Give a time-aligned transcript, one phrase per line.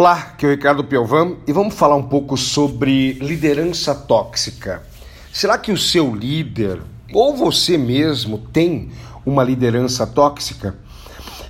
[0.00, 4.80] Olá, aqui é o Ricardo Piovan e vamos falar um pouco sobre liderança tóxica.
[5.32, 6.80] Será que o seu líder
[7.12, 8.90] ou você mesmo tem
[9.26, 10.76] uma liderança tóxica?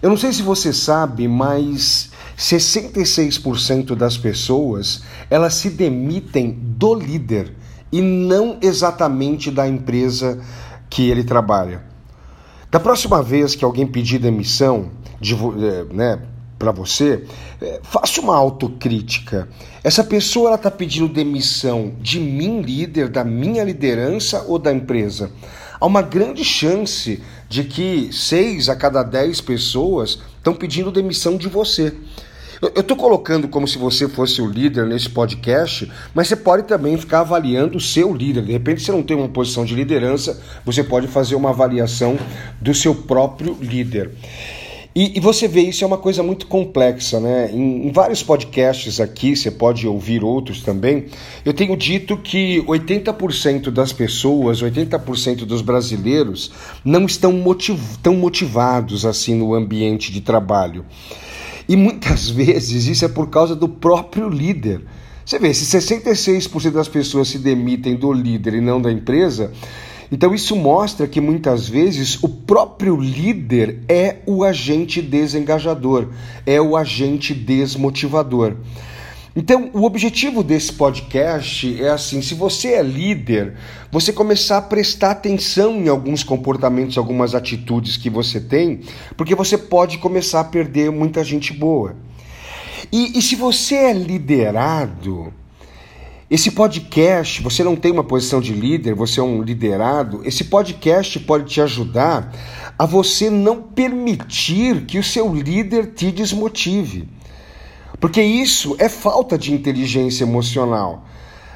[0.00, 7.52] Eu não sei se você sabe, mas 66% das pessoas elas se demitem do líder
[7.92, 10.42] e não exatamente da empresa
[10.88, 11.82] que ele trabalha.
[12.70, 14.90] Da próxima vez que alguém pedir demissão,
[15.20, 16.18] de, eh, né,
[16.58, 17.24] para você,
[17.62, 19.48] é, faça uma autocrítica.
[19.84, 25.30] Essa pessoa está pedindo demissão de mim, líder, da minha liderança ou da empresa?
[25.80, 31.48] Há uma grande chance de que seis a cada dez pessoas estão pedindo demissão de
[31.48, 31.94] você.
[32.60, 36.98] Eu estou colocando como se você fosse o líder nesse podcast, mas você pode também
[36.98, 38.42] ficar avaliando o seu líder.
[38.42, 42.18] De repente, você não tem uma posição de liderança, você pode fazer uma avaliação
[42.60, 44.10] do seu próprio líder.
[44.98, 47.52] E, e, você vê isso é uma coisa muito complexa, né?
[47.52, 51.06] Em, em, vários podcasts aqui, você pode ouvir outros também.
[51.44, 56.50] Eu tenho dito que 80% das pessoas, 80% dos brasileiros
[56.84, 60.84] não estão motiv tão motivados assim no ambiente de trabalho.
[61.68, 64.80] E muitas vezes isso é por causa do próprio líder.
[65.24, 69.52] Você vê, se 66% das pessoas se demitem do líder e não da empresa,
[70.10, 76.08] então isso mostra que muitas vezes o próprio líder é o agente desengajador,
[76.46, 78.56] é o agente desmotivador.
[79.36, 83.54] Então, o objetivo desse podcast é assim: se você é líder,
[83.88, 88.80] você começar a prestar atenção em alguns comportamentos, algumas atitudes que você tem,
[89.16, 91.94] porque você pode começar a perder muita gente boa.
[92.90, 95.32] E, e se você é liderado,
[96.30, 100.20] esse podcast, você não tem uma posição de líder, você é um liderado.
[100.26, 102.30] Esse podcast pode te ajudar
[102.78, 107.08] a você não permitir que o seu líder te desmotive.
[107.98, 111.06] Porque isso é falta de inteligência emocional.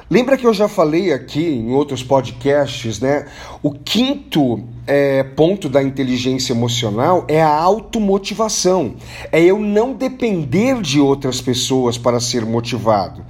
[0.09, 3.27] Lembra que eu já falei aqui em outros podcasts, né?
[3.61, 8.95] O quinto é, ponto da inteligência emocional é a automotivação.
[9.31, 13.23] É eu não depender de outras pessoas para ser motivado.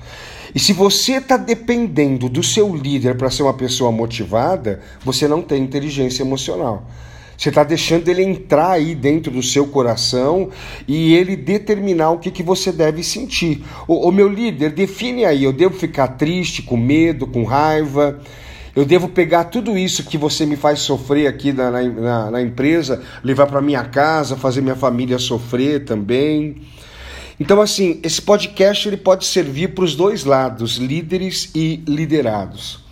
[0.56, 5.42] E se você está dependendo do seu líder para ser uma pessoa motivada, você não
[5.42, 6.88] tem inteligência emocional.
[7.36, 10.50] Você está deixando ele entrar aí dentro do seu coração
[10.88, 13.64] e ele determinar o que, que você deve sentir.
[13.88, 18.22] O, o meu líder, define aí: eu devo ficar triste, com medo, com raiva.
[18.76, 23.04] Eu devo pegar tudo isso que você me faz sofrer aqui na, na, na empresa,
[23.24, 26.56] levar para minha casa, fazer minha família sofrer também.
[27.40, 32.84] Então, assim, esse podcast ele pode servir para os dois lados, líderes e liderados.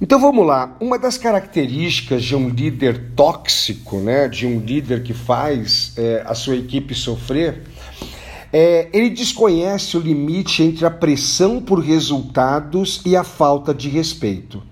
[0.00, 0.74] Então vamos lá.
[0.80, 6.34] Uma das características de um líder tóxico, né, de um líder que faz é, a
[6.34, 7.64] sua equipe sofrer,
[8.50, 14.62] é, ele desconhece o limite entre a pressão por resultados e a falta de respeito.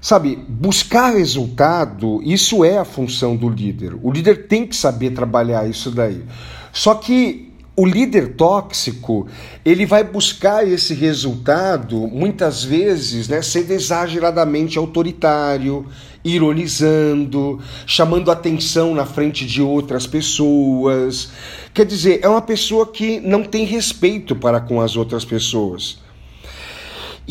[0.00, 3.94] Sabe, buscar resultado, isso é a função do líder.
[4.02, 6.24] O líder tem que saber trabalhar isso daí.
[6.72, 9.26] Só que o líder tóxico,
[9.64, 15.86] ele vai buscar esse resultado muitas vezes, né, sendo exageradamente autoritário,
[16.24, 21.30] ironizando, chamando atenção na frente de outras pessoas.
[21.72, 25.98] Quer dizer, é uma pessoa que não tem respeito para com as outras pessoas.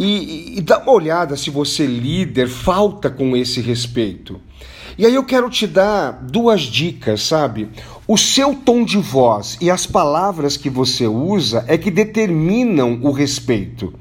[0.01, 4.39] E, e, dá uma olhada se você, líder, falta com esse respeito.
[4.97, 7.69] E aí eu quero te dar duas dicas, sabe?
[8.07, 13.11] O seu tom de voz e as palavras que você usa é que determinam o
[13.11, 13.93] respeito.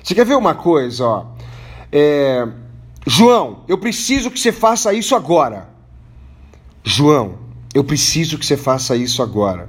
[0.00, 1.26] Você quer ver uma coisa, ó?
[1.90, 2.46] É...
[3.04, 5.68] João, eu preciso que você faça isso agora.
[6.84, 7.34] João,
[7.74, 9.68] eu preciso que você faça isso agora.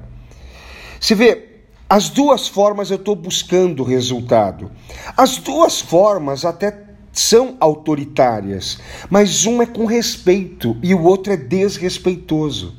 [1.00, 1.47] Você vê,
[1.90, 4.72] as duas formas eu estou buscando resultado.
[5.16, 8.78] As duas formas até são autoritárias,
[9.10, 12.76] mas um é com respeito e o outro é desrespeitoso.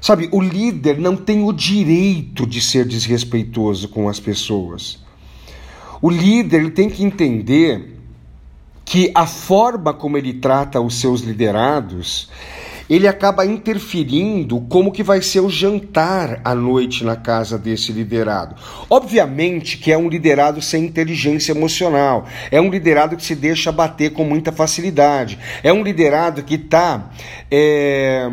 [0.00, 4.98] Sabe, o líder não tem o direito de ser desrespeitoso com as pessoas.
[6.00, 7.98] O líder ele tem que entender
[8.84, 12.30] que a forma como ele trata os seus liderados
[12.90, 18.56] ele acaba interferindo como que vai ser o jantar à noite na casa desse liderado.
[18.90, 24.12] Obviamente que é um liderado sem inteligência emocional, é um liderado que se deixa bater
[24.12, 27.12] com muita facilidade, é um liderado que está
[27.48, 28.28] é,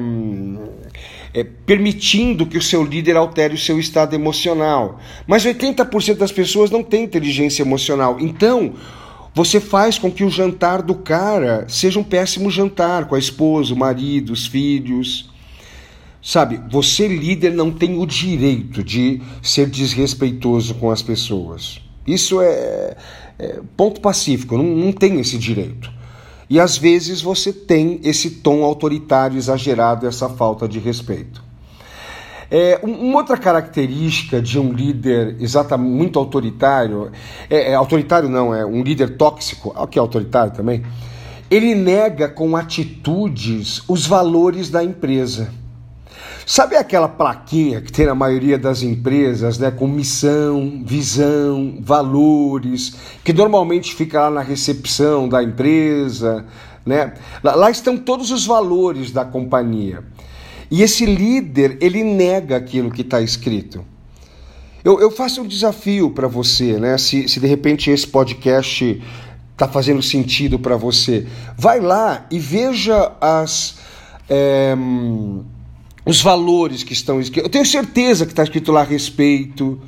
[1.35, 4.99] é, permitindo que o seu líder altere o seu estado emocional.
[5.27, 8.17] Mas 80% das pessoas não têm inteligência emocional.
[8.19, 8.73] Então,
[9.37, 13.71] você faz com que o jantar do cara seja um péssimo jantar com a esposa,
[13.71, 15.29] o marido, os filhos.
[16.19, 21.79] Sabe, você líder não tem o direito de ser desrespeitoso com as pessoas.
[22.07, 22.97] Isso é,
[23.37, 25.93] é ponto pacífico, não, não tem esse direito.
[26.49, 31.43] E às vezes você tem esse tom autoritário exagerado, essa falta de respeito.
[32.49, 37.11] É, uma outra característica de um líder exatamente muito autoritário,
[37.49, 40.83] é, é, autoritário não, é um líder tóxico, que é autoritário também,
[41.51, 45.49] ele nega com atitudes os valores da empresa.
[46.45, 53.33] Sabe aquela plaquinha que tem na maioria das empresas, né, com missão, visão, valores, que
[53.33, 56.45] normalmente fica lá na recepção da empresa,
[56.85, 57.13] né?
[57.43, 60.05] Lá estão todos os valores da companhia.
[60.69, 63.85] E esse líder, ele nega aquilo que está escrito.
[64.83, 66.97] Eu, eu, faço um desafio para você, né?
[66.97, 69.01] Se, se de repente esse podcast
[69.53, 71.25] está fazendo sentido para você,
[71.57, 73.77] vai lá e veja as.
[74.29, 74.75] É,
[76.07, 77.47] os valores que estão escritos.
[77.47, 79.79] Eu tenho certeza que está escrito lá respeito.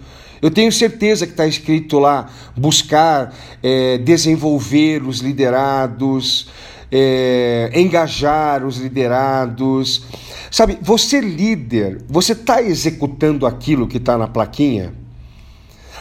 [0.41, 3.33] Eu tenho certeza que está escrito lá buscar
[3.63, 6.47] é, desenvolver os liderados,
[6.91, 10.03] é, engajar os liderados.
[10.51, 14.93] Sabe, você líder, você está executando aquilo que está na plaquinha?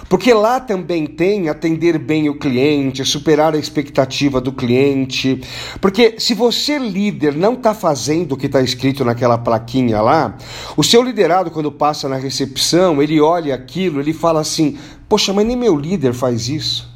[0.09, 5.41] Porque lá também tem atender bem o cliente, superar a expectativa do cliente.
[5.81, 10.39] Porque se você, líder, não está fazendo o que está escrito naquela plaquinha lá,
[10.77, 15.47] o seu liderado, quando passa na recepção, ele olha aquilo, ele fala assim: Poxa, mas
[15.47, 16.89] nem meu líder faz isso.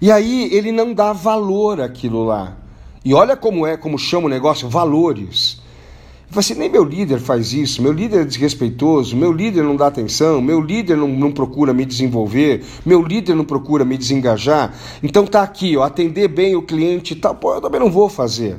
[0.00, 2.63] E aí ele não dá valor àquilo lá.
[3.04, 5.62] E olha como é, como chama o negócio, valores.
[6.30, 10.40] Você nem meu líder faz isso, meu líder é desrespeitoso, meu líder não dá atenção,
[10.40, 14.74] meu líder não, não procura me desenvolver, meu líder não procura me desengajar.
[15.02, 18.58] Então tá aqui, ó, atender bem o cliente tal, pô, eu também não vou fazer.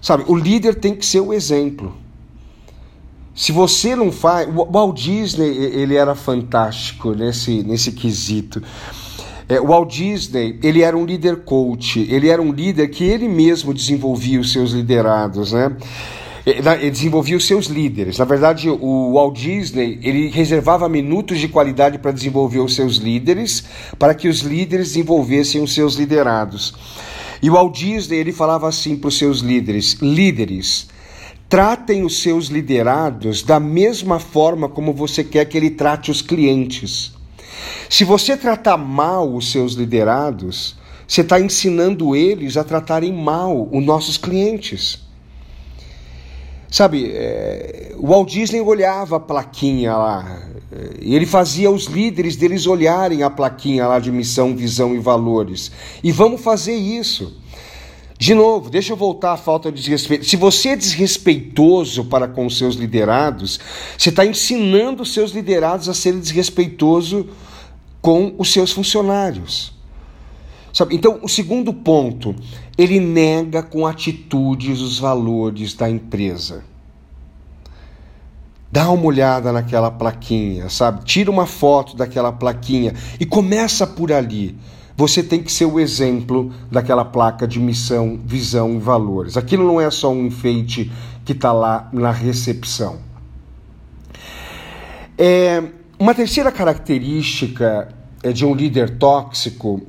[0.00, 1.94] Sabe, o líder tem que ser o exemplo.
[3.38, 4.48] Se você não faz.
[4.48, 8.60] O Walt Disney ele era fantástico nesse, nesse quesito.
[9.48, 13.72] É, Walt Disney ele era um líder coach, ele era um líder que ele mesmo
[13.72, 15.74] desenvolvia os seus liderados, né?
[16.44, 18.16] Ele desenvolvia os seus líderes.
[18.16, 23.64] Na verdade, o Walt Disney ele reservava minutos de qualidade para desenvolver os seus líderes,
[23.98, 26.74] para que os líderes desenvolvessem os seus liderados.
[27.42, 30.88] E o Walt Disney ele falava assim para os seus líderes: líderes,
[31.48, 37.17] tratem os seus liderados da mesma forma como você quer que ele trate os clientes.
[37.88, 40.76] Se você tratar mal os seus liderados,
[41.06, 45.00] você está ensinando eles a tratarem mal os nossos clientes.
[46.70, 50.42] Sabe, é, o Walt Disney olhava a plaquinha lá,
[51.00, 55.72] e ele fazia os líderes deles olharem a plaquinha lá de missão, visão e valores.
[56.04, 57.34] E vamos fazer isso.
[58.18, 60.26] De novo, deixa eu voltar à falta de desrespeito.
[60.26, 63.58] Se você é desrespeitoso para com os seus liderados,
[63.96, 67.26] você está ensinando os seus liderados a serem desrespeitosos
[68.08, 69.70] com os seus funcionários.
[70.72, 70.96] Sabe?
[70.96, 72.34] Então, o segundo ponto,
[72.78, 76.64] ele nega com atitudes os valores da empresa.
[78.72, 81.04] Dá uma olhada naquela plaquinha, sabe?
[81.04, 84.56] Tira uma foto daquela plaquinha e começa por ali.
[84.96, 89.36] Você tem que ser o exemplo daquela placa de missão, visão e valores.
[89.36, 90.90] Aquilo não é só um enfeite
[91.26, 93.00] que está lá na recepção.
[95.18, 95.62] É,
[95.98, 99.82] uma terceira característica é, de um líder tóxico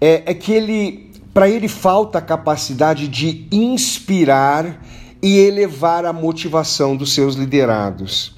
[0.00, 4.84] é, é que ele, para ele falta a capacidade de inspirar
[5.22, 8.36] e elevar a motivação dos seus liderados.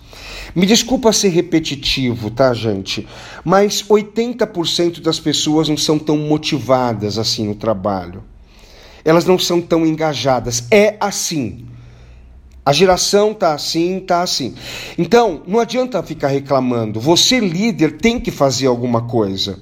[0.55, 3.07] Me desculpa ser repetitivo, tá, gente?
[3.45, 8.25] Mas 80% das pessoas não são tão motivadas assim no trabalho.
[9.05, 10.65] Elas não são tão engajadas.
[10.71, 11.67] É assim.
[12.69, 14.55] A geração tá assim, tá assim.
[14.99, 17.01] Então, não adianta ficar reclamando.
[17.01, 19.59] Você líder tem que fazer alguma coisa.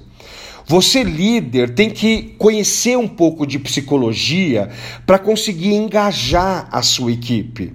[0.65, 4.69] Você, líder, tem que conhecer um pouco de psicologia
[5.05, 7.71] para conseguir engajar a sua equipe.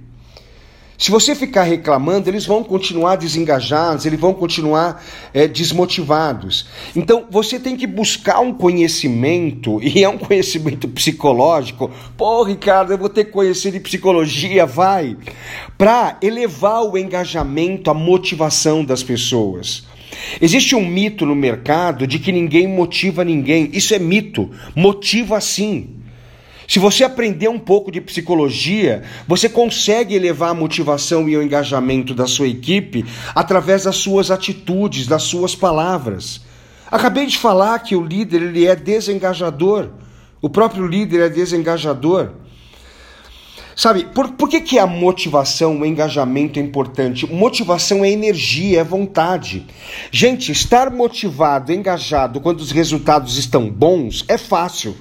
[0.97, 6.67] Se você ficar reclamando, eles vão continuar desengajados, eles vão continuar é, desmotivados.
[6.95, 11.91] Então você tem que buscar um conhecimento, e é um conhecimento psicológico.
[12.15, 15.17] Pô, Ricardo, eu vou ter que conhecer de psicologia, vai,
[15.77, 19.85] para elevar o engajamento, a motivação das pessoas.
[20.39, 23.69] Existe um mito no mercado de que ninguém motiva ninguém.
[23.73, 24.49] Isso é mito.
[24.75, 26.02] Motiva sim.
[26.67, 32.13] Se você aprender um pouco de psicologia, você consegue elevar a motivação e o engajamento
[32.13, 33.05] da sua equipe
[33.35, 36.41] através das suas atitudes, das suas palavras.
[36.89, 39.89] Acabei de falar que o líder ele é desengajador.
[40.41, 42.31] O próprio líder é desengajador.
[43.75, 47.25] Sabe, por, por que, que a motivação, o engajamento é importante?
[47.25, 49.65] Motivação é energia, é vontade.
[50.11, 54.95] Gente, estar motivado, engajado quando os resultados estão bons é fácil.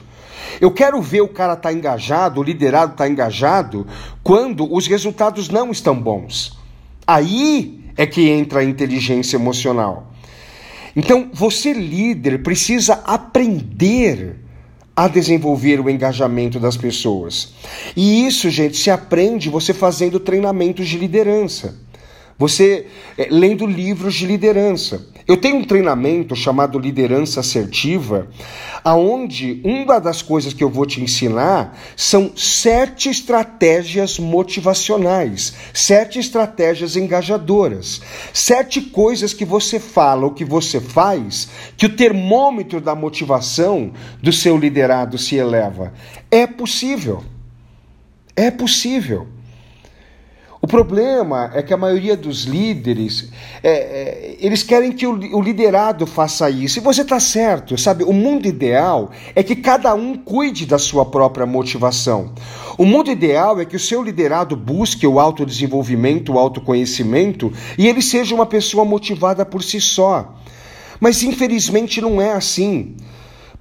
[0.60, 3.86] Eu quero ver o cara estar tá engajado, o liderado estar tá engajado,
[4.22, 6.58] quando os resultados não estão bons.
[7.06, 10.12] Aí é que entra a inteligência emocional.
[10.94, 14.36] Então, você líder precisa aprender
[14.94, 17.54] a desenvolver o engajamento das pessoas.
[17.96, 21.74] E isso, gente, se aprende você fazendo treinamentos de liderança.
[22.38, 25.06] Você é, lendo livros de liderança.
[25.26, 28.28] Eu tenho um treinamento chamado Liderança Assertiva,
[28.82, 36.96] aonde uma das coisas que eu vou te ensinar são sete estratégias motivacionais, sete estratégias
[36.96, 38.00] engajadoras,
[38.32, 44.32] sete coisas que você fala ou que você faz que o termômetro da motivação do
[44.32, 45.92] seu liderado se eleva.
[46.30, 47.22] É possível.
[48.34, 49.28] É possível.
[50.64, 53.30] O problema é que a maioria dos líderes,
[53.64, 56.78] é, é, eles querem que o, o, liderado faça isso.
[56.78, 58.04] E você está certo, sabe?
[58.04, 62.32] O mundo ideal é que cada um cuide da sua própria motivação.
[62.78, 68.00] O mundo ideal é que o seu liderado busque o autodesenvolvimento, o autoconhecimento e ele
[68.00, 70.32] seja uma pessoa motivada por si só.
[71.00, 72.94] Mas infelizmente não é assim.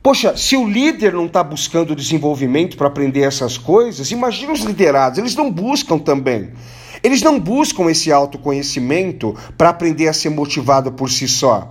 [0.03, 5.17] Poxa, se o líder não está buscando desenvolvimento para aprender essas coisas, imagina os liderados,
[5.17, 6.51] eles não buscam também.
[7.03, 11.69] Eles não buscam esse autoconhecimento para aprender a ser motivado por si só.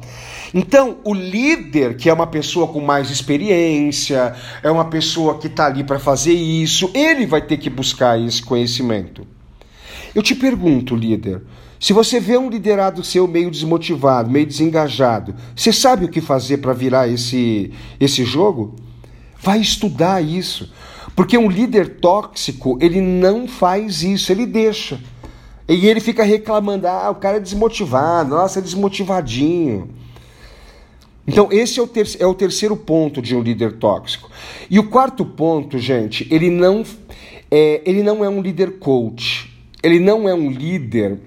[0.52, 5.66] Então, o líder, que é uma pessoa com mais experiência, é uma pessoa que está
[5.66, 9.24] ali para fazer isso, ele vai ter que buscar esse conhecimento.
[10.12, 11.42] Eu te pergunto, líder,
[11.78, 16.58] se você vê um liderado seu meio desmotivado, meio desengajado, você sabe o que fazer
[16.58, 18.74] para virar esse, esse jogo?
[19.40, 20.70] Vai estudar isso.
[21.14, 25.00] Porque um líder tóxico, ele não faz isso, ele deixa.
[25.70, 29.88] E ele fica reclamando: ah, o cara é desmotivado, nossa, é desmotivadinho.
[31.26, 34.28] Então, esse é o, ter é o terceiro ponto de um líder tóxico.
[34.68, 36.84] E o quarto ponto, gente, ele não
[37.48, 39.48] é, ele não é um líder coach.
[39.80, 41.20] Ele não é um líder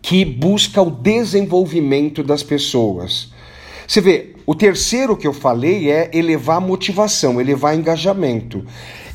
[0.00, 3.30] que busca o desenvolvimento das pessoas.
[3.86, 8.64] Você vê, o terceiro que eu falei é elevar motivação, elevar engajamento.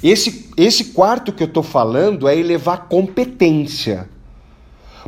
[0.04, 4.10] Esse, esse quarto que eu estou falando é elevar competência.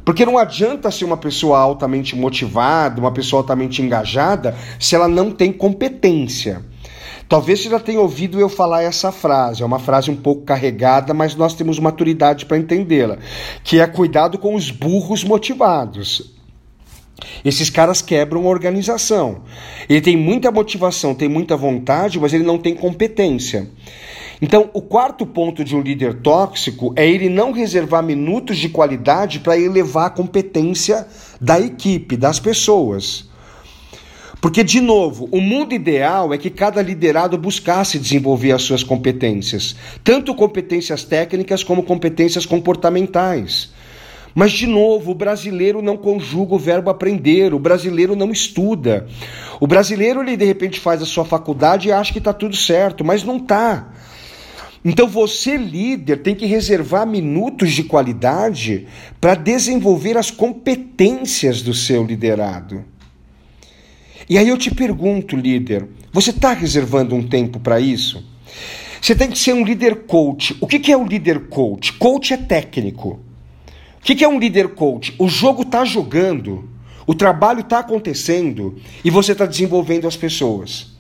[0.05, 5.31] Porque não adianta ser uma pessoa altamente motivada, uma pessoa altamente engajada, se ela não
[5.31, 6.63] tem competência.
[7.29, 11.13] Talvez você já tenha ouvido eu falar essa frase, é uma frase um pouco carregada,
[11.13, 13.17] mas nós temos maturidade para entendê-la,
[13.63, 16.33] que é cuidado com os burros motivados.
[17.43, 19.43] Esses caras quebram a organização.
[19.89, 23.69] Ele tem muita motivação, tem muita vontade, mas ele não tem competência.
[24.43, 29.39] Então, o quarto ponto de um líder tóxico é ele não reservar minutos de qualidade
[29.39, 31.07] para elevar a competência
[31.39, 33.29] da equipe, das pessoas.
[34.41, 39.77] Porque, de novo, o mundo ideal é que cada liderado buscasse desenvolver as suas competências,
[40.03, 43.71] tanto competências técnicas como competências comportamentais.
[44.35, 49.07] Mas, de novo, o brasileiro não conjuga o verbo aprender, o brasileiro não estuda.
[49.61, 53.05] O brasileiro, ele de repente faz a sua faculdade e acha que está tudo certo,
[53.05, 53.87] mas não está.
[54.85, 58.85] Então você, líder, tem que reservar minutos de qualidade
[59.19, 62.83] para desenvolver as competências do seu liderado.
[64.29, 68.25] E aí eu te pergunto, líder, você está reservando um tempo para isso?
[69.01, 70.55] Você tem que ser um líder coach.
[70.61, 71.93] O que é um líder coach?
[71.93, 73.19] Coach é técnico.
[73.99, 75.13] O que é um líder coach?
[75.17, 76.69] O jogo está jogando,
[77.07, 80.92] o trabalho está acontecendo e você está desenvolvendo as pessoas.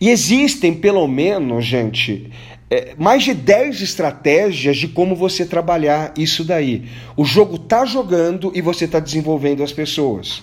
[0.00, 2.30] E existem, pelo menos, gente,
[2.70, 6.84] é, mais de 10 estratégias de como você trabalhar isso daí.
[7.16, 10.42] O jogo está jogando e você está desenvolvendo as pessoas.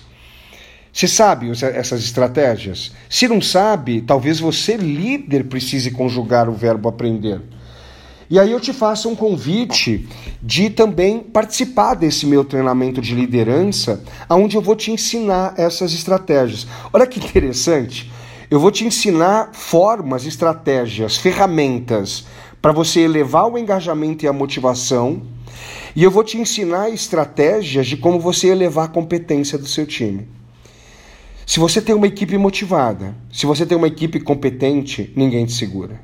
[0.92, 2.92] Você sabe essas estratégias?
[3.10, 7.40] Se não sabe, talvez você, líder, precise conjugar o verbo aprender.
[8.30, 10.08] E aí eu te faço um convite
[10.42, 16.66] de também participar desse meu treinamento de liderança, onde eu vou te ensinar essas estratégias.
[16.92, 18.10] Olha que interessante.
[18.54, 22.24] Eu vou te ensinar formas, estratégias, ferramentas
[22.62, 25.22] para você elevar o engajamento e a motivação.
[25.96, 30.28] E eu vou te ensinar estratégias de como você elevar a competência do seu time.
[31.44, 36.00] Se você tem uma equipe motivada, se você tem uma equipe competente, ninguém te segura.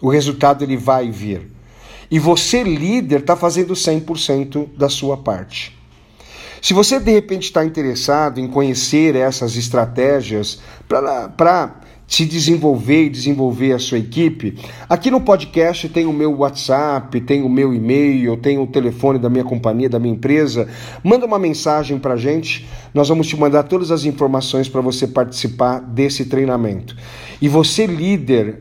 [0.00, 1.50] O resultado ele vai vir.
[2.08, 5.76] E você, líder, está fazendo 100% da sua parte.
[6.60, 13.72] Se você de repente está interessado em conhecer essas estratégias para se desenvolver e desenvolver
[13.72, 18.58] a sua equipe, aqui no podcast tem o meu WhatsApp, tem o meu e-mail, tem
[18.58, 20.68] o telefone da minha companhia, da minha empresa.
[21.04, 25.80] Manda uma mensagem para gente, nós vamos te mandar todas as informações para você participar
[25.80, 26.96] desse treinamento.
[27.40, 28.60] E você, líder,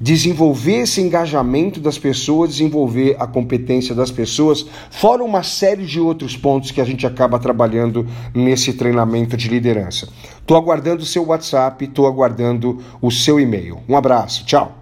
[0.00, 6.36] desenvolver esse engajamento das pessoas, desenvolver a competência das pessoas, fora uma série de outros
[6.36, 10.08] pontos que a gente acaba trabalhando nesse treinamento de liderança.
[10.40, 13.80] Estou aguardando o seu WhatsApp, estou aguardando o seu e-mail.
[13.88, 14.77] Um abraço, tchau.